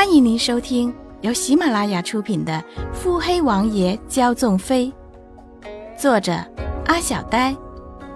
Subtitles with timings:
[0.00, 2.54] 欢迎您收听由喜马拉雅出品的
[2.94, 4.90] 《腹黑王爷骄纵妃》，
[6.00, 6.32] 作者
[6.86, 7.54] 阿小呆，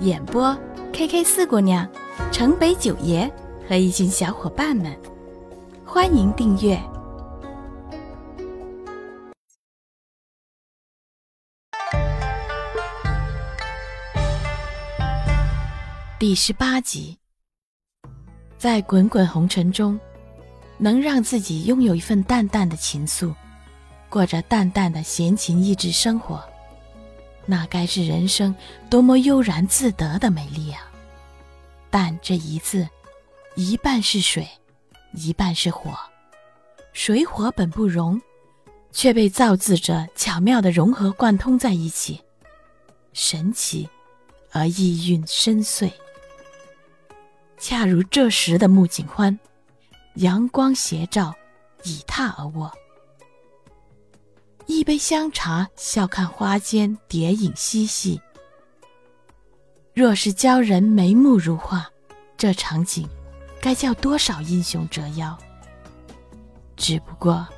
[0.00, 0.54] 演播
[0.92, 1.88] K K 四姑娘、
[2.30, 3.32] 城北九爷
[3.66, 4.94] 和一群小伙伴们。
[5.82, 6.78] 欢迎订阅
[16.18, 17.16] 第十八集。
[18.58, 19.98] 在滚滚红尘中，
[20.82, 23.34] 能让自己拥有一份淡淡的情愫，
[24.08, 26.42] 过着淡淡的闲情逸致生活，
[27.44, 28.54] 那该是人生
[28.88, 30.90] 多么悠然自得的美丽啊！
[31.90, 32.88] 但这一字，
[33.56, 34.48] 一半是水，
[35.12, 35.90] 一半是火，
[36.94, 38.18] 水火本不容，
[38.90, 42.22] 却被造字者巧妙的融合贯通在一起，
[43.12, 43.86] 神奇
[44.50, 45.92] 而意蕴深邃。
[47.58, 49.38] 恰如这时的穆景欢，
[50.20, 51.34] 阳光斜照，
[51.82, 52.70] 倚榻而卧，
[54.66, 58.20] 一杯香茶，笑看花间蝶影嬉戏。
[59.94, 61.88] 若是教人眉目如画，
[62.36, 63.08] 这场景
[63.62, 65.34] 该叫多少英雄折腰？
[66.76, 67.48] 只不过，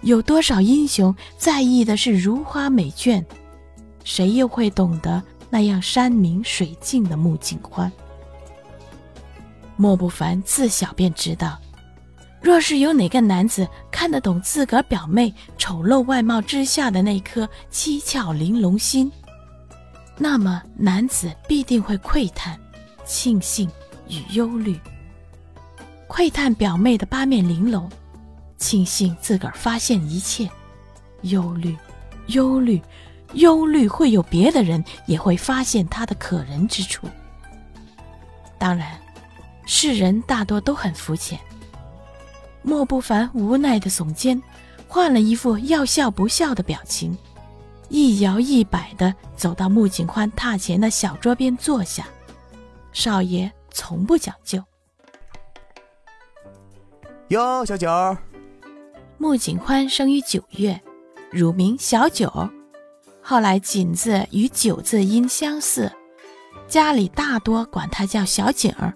[0.00, 3.24] 有多少英雄在意的是如花美眷，
[4.02, 7.92] 谁又会懂得那样山明水净的穆景欢？
[9.76, 11.56] 莫不凡自小便知道，
[12.42, 19.10] 若是有哪个男子看得懂自个儿表妹丑陋外貌之下的那颗七窍玲珑心，
[20.18, 22.58] 那么男子必定会窥探、
[23.04, 23.70] 庆幸
[24.08, 24.78] 与忧虑。
[26.08, 27.88] 窥探表妹的八面玲珑，
[28.58, 30.48] 庆幸自个儿发现一切；
[31.22, 31.76] 忧虑、
[32.26, 32.82] 忧虑、
[33.34, 37.08] 忧虑，会有别的人也会发现他的可人之处。
[38.58, 38.98] 当然。
[39.64, 41.38] 世人大多都很肤浅。
[42.62, 44.40] 莫不凡无奈的耸肩，
[44.88, 47.16] 换了一副要笑不笑的表情，
[47.88, 52.06] 一摇一摆的走到穆景欢榻前的小桌边坐下。
[52.92, 54.62] 少爷从不讲究。
[57.28, 58.16] 哟，小九。
[59.18, 60.80] 穆景欢生于九月，
[61.30, 62.50] 乳名小九，
[63.22, 65.90] 后来景字与九字音相似，
[66.68, 68.92] 家里大多管他叫小景儿。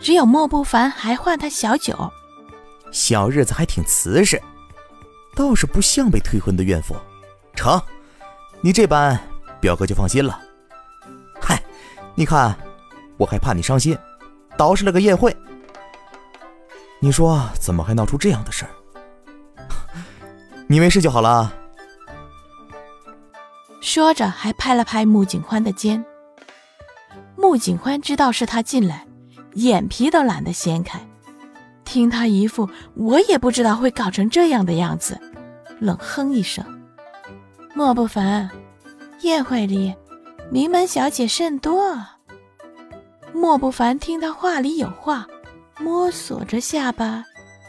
[0.00, 2.10] 只有莫不凡还唤他小九，
[2.92, 4.40] 小日子还挺瓷实，
[5.34, 6.94] 倒是不像被退婚的怨妇。
[7.54, 7.80] 成，
[8.60, 9.18] 你这般，
[9.60, 10.38] 表哥就放心了。
[11.40, 11.60] 嗨，
[12.14, 12.56] 你看，
[13.16, 13.98] 我还怕你伤心，
[14.56, 15.36] 捯饬了个宴会。
[17.00, 18.70] 你说怎么还闹出这样的事儿？
[20.68, 21.52] 你没事就好了。
[23.80, 26.04] 说着，还拍了拍穆景欢的肩。
[27.36, 29.06] 穆景欢知道是他进来。
[29.54, 30.98] 眼皮都懒得掀开，
[31.92, 35.20] 听他一副我也不知道会搞成这样的样子，
[35.78, 36.64] 冷哼一声。
[37.74, 38.48] 莫不凡，
[39.20, 39.94] 宴会里
[40.50, 42.02] 名门小姐甚多。
[43.34, 45.26] 莫不凡听他话里有话，
[45.78, 47.22] 摸索着下巴，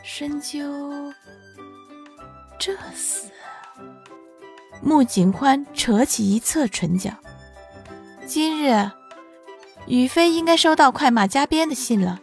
[0.04, 1.12] 深究。
[2.58, 3.26] 这厮，
[4.82, 7.12] 穆景欢扯起一侧唇角，
[8.26, 8.90] 今日。
[9.86, 12.22] 雨飞应该收到快马加鞭的信了，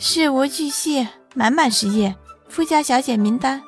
[0.00, 1.06] 事无巨细，
[1.38, 2.16] 满满是页，
[2.48, 3.62] 富家小姐名单。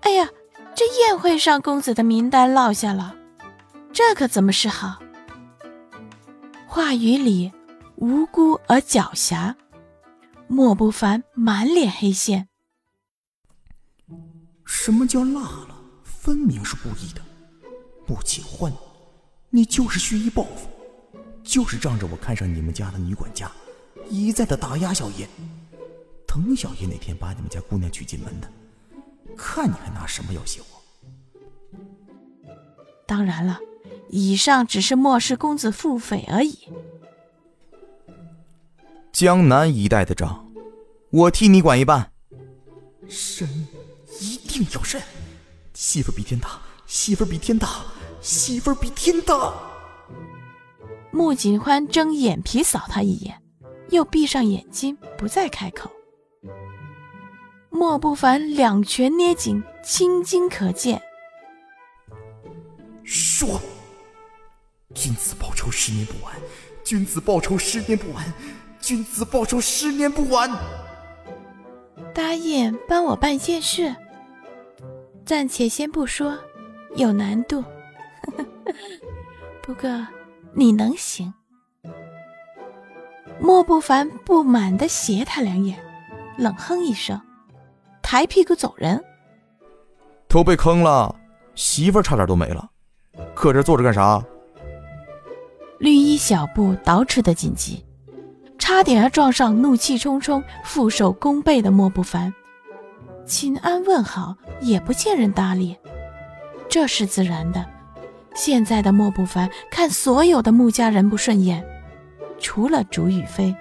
[0.00, 0.28] 哎呀，
[0.74, 3.14] 这宴会上公子的名单落下了，
[3.92, 5.00] 这可怎么是好？
[6.66, 7.52] 话语里
[7.94, 9.54] 无辜而狡黠，
[10.48, 12.48] 莫不凡满脸黑线。
[14.66, 15.76] 什么叫落了？
[16.02, 17.22] 分明是故意的，
[18.08, 18.72] 穆景欢，
[19.50, 20.68] 你就是蓄意报复。
[21.44, 23.48] 就是仗着我看上你们家的女管家，
[24.08, 25.28] 一再的打压小爷，
[26.32, 28.48] 等小爷哪天把你们家姑娘娶进门的，
[29.36, 30.80] 看你还拿什么要挟我？
[33.04, 33.58] 当然了，
[34.10, 34.94] 以上只是？
[34.94, 36.56] 漠视公子腹诽而已。
[39.10, 40.48] 江南一带的账，
[41.10, 42.12] 我替你管一半。
[43.08, 43.66] 审，
[44.20, 45.02] 一定要审！
[45.74, 47.82] 媳妇比天大，媳妇比天大，
[48.20, 49.52] 媳妇比天大！
[51.10, 53.42] 穆景欢睁眼皮扫他一眼，
[53.88, 55.90] 又闭上眼睛，不再开口。
[57.70, 61.00] 莫不凡两拳捏紧，青筋可见。
[63.04, 63.60] 说
[64.94, 66.34] ：“君子报仇，十年不晚；
[66.84, 68.22] 君子报仇，十年不晚；
[68.80, 70.50] 君子报仇，十年不晚。”
[72.14, 73.94] 答应帮我办件事，
[75.24, 76.38] 暂且先不说，
[76.96, 77.64] 有难度。
[79.62, 79.88] 不过。
[80.52, 81.32] 你能行？
[83.40, 85.78] 莫不凡不满的斜他两眼，
[86.36, 87.22] 冷哼一声
[88.10, 89.00] ：“抬屁股走人。
[90.26, 91.14] 都被坑了，
[91.54, 92.68] 媳妇儿差点都没了，
[93.36, 94.20] 搁这坐着干啥？
[95.78, 97.86] 绿衣小步倒饬的紧急，
[98.58, 102.34] 差点儿撞上怒气冲冲、负手弓背的莫不凡。
[103.24, 105.76] 秦安问好，也不见人搭理，
[106.68, 107.64] 这是自然的。
[108.34, 111.64] 现在的莫不凡看所有的穆家人不顺眼，
[112.40, 113.54] 除了竹雨飞，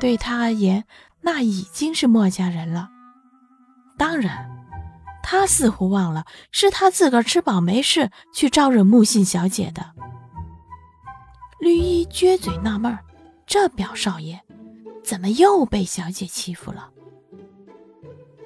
[0.00, 0.82] 对他而言，
[1.20, 2.88] 那已经是莫家人了。
[4.02, 4.50] 当然。
[5.22, 9.92] 他似乎忘了，是他自个儿吃饱没事去招惹木信小姐的。
[11.60, 12.98] 绿衣撅嘴纳闷儿：
[13.46, 14.42] 这表少爷
[15.04, 16.90] 怎么又被小姐欺负了？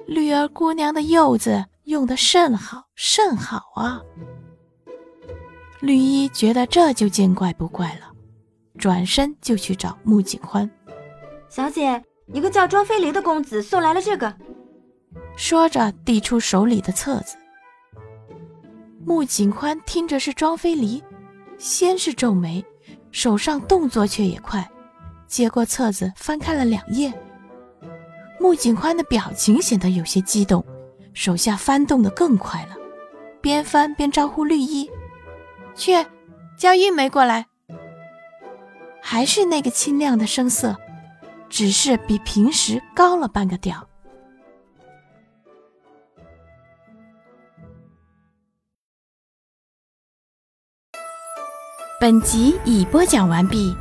[0.05, 3.99] 绿儿姑娘的柚子用的甚好，甚好啊！
[5.79, 8.11] 绿衣觉得这就见怪不怪了，
[8.77, 10.69] 转身就去找穆景欢。
[11.49, 14.31] 小姐，一个叫庄飞离的公子送来了这个。
[15.37, 17.37] 说着，递出手里的册子。
[19.05, 21.01] 穆景宽听着是庄飞离，
[21.59, 22.65] 先是皱眉，
[23.11, 24.67] 手上动作却也快，
[25.27, 27.13] 接过册子翻看了两页。
[28.39, 30.65] 穆景宽的表情显得有些激动，
[31.13, 32.75] 手下翻动的更快了，
[33.39, 34.89] 边翻边招呼绿衣
[35.75, 35.93] ：“去，
[36.57, 37.45] 叫玉梅过来。”
[39.01, 40.75] 还是那个清亮的声色，
[41.47, 43.86] 只是比平时高了半个调。
[51.99, 53.75] 本集已播讲完毕。